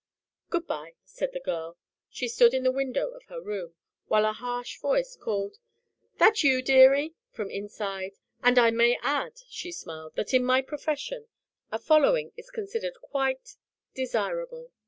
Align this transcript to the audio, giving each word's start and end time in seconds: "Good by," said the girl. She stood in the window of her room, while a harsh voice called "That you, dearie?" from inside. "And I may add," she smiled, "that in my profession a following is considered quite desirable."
"Good 0.49 0.65
by," 0.65 0.95
said 1.05 1.31
the 1.31 1.39
girl. 1.39 1.77
She 2.09 2.27
stood 2.27 2.55
in 2.55 2.63
the 2.63 2.71
window 2.71 3.09
of 3.11 3.25
her 3.25 3.39
room, 3.39 3.75
while 4.07 4.25
a 4.25 4.33
harsh 4.33 4.79
voice 4.79 5.15
called 5.15 5.59
"That 6.17 6.41
you, 6.43 6.63
dearie?" 6.63 7.13
from 7.29 7.51
inside. 7.51 8.13
"And 8.41 8.57
I 8.57 8.71
may 8.71 8.97
add," 9.03 9.41
she 9.47 9.71
smiled, 9.71 10.15
"that 10.15 10.33
in 10.33 10.43
my 10.43 10.63
profession 10.63 11.27
a 11.71 11.77
following 11.77 12.31
is 12.35 12.49
considered 12.49 12.95
quite 12.99 13.57
desirable." 13.93 14.71